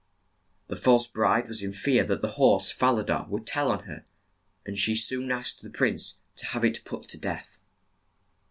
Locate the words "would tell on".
3.29-3.83